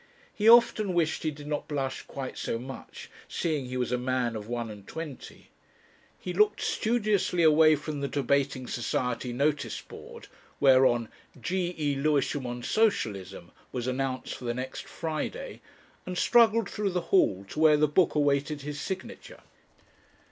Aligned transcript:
He 0.33 0.49
often 0.49 0.95
wished 0.95 1.21
he 1.21 1.29
did 1.29 1.45
not 1.45 1.67
blush 1.67 2.01
quite 2.01 2.35
so 2.35 2.57
much, 2.57 3.07
seeing 3.27 3.67
he 3.67 3.77
was 3.77 3.91
a 3.91 3.99
man 3.99 4.35
of 4.35 4.47
one 4.47 4.71
and 4.71 4.87
twenty. 4.87 5.49
He 6.17 6.33
looked 6.33 6.59
studiously 6.59 7.43
away 7.43 7.75
from 7.75 7.99
the 8.01 8.07
Debating 8.07 8.65
Society 8.65 9.31
notice 9.31 9.79
board, 9.79 10.27
whereon 10.59 11.07
"G.E. 11.39 11.97
Lewisham 11.97 12.47
on 12.47 12.63
Socialism" 12.63 13.51
was 13.71 13.85
announced 13.85 14.33
for 14.33 14.45
the 14.45 14.55
next 14.55 14.85
Friday, 14.85 15.61
and 16.07 16.17
struggled 16.17 16.67
through 16.67 16.89
the 16.89 17.09
hall 17.13 17.45
to 17.49 17.59
where 17.59 17.77
the 17.77 17.87
Book 17.87 18.15
awaited 18.15 18.63
his 18.63 18.81
signature. 18.81 19.41